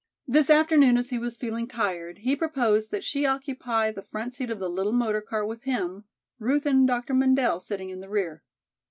[0.27, 4.49] This afternoon as he was feeling tired he proposed that she occupy the front seat
[4.49, 6.05] of the little motor car with him,
[6.39, 7.13] Ruth and Dr.
[7.13, 8.41] Mendel sitting in the rear.